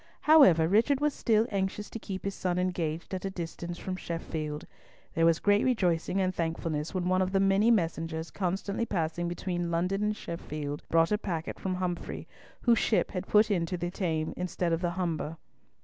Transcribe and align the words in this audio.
However 0.21 0.67
Richard 0.67 0.99
was 0.99 1.13
still 1.13 1.45
anxious 1.51 1.87
to 1.91 1.99
keep 1.99 2.23
his 2.25 2.33
son 2.33 2.57
engaged 2.57 3.13
at 3.13 3.23
a 3.23 3.29
distance 3.29 3.77
from 3.77 3.95
Sheffield. 3.95 4.65
There 5.13 5.27
was 5.27 5.37
great 5.37 5.63
rejoicing 5.63 6.19
and 6.19 6.33
thankfulness 6.33 6.91
when 6.95 7.07
one 7.07 7.21
of 7.21 7.31
the 7.33 7.39
many 7.39 7.69
messengers 7.69 8.31
constantly 8.31 8.87
passing 8.87 9.27
between 9.27 9.69
London 9.69 10.01
and 10.01 10.15
Sheffield 10.17 10.81
brought 10.89 11.11
a 11.11 11.19
packet 11.19 11.59
from 11.59 11.75
Humfrey, 11.75 12.27
whose 12.61 12.79
ship 12.79 13.11
had 13.11 13.27
put 13.27 13.51
into 13.51 13.77
the 13.77 13.91
Thames 13.91 14.33
instead 14.37 14.73
of 14.73 14.81
the 14.81 14.89
Humber. 14.97 15.37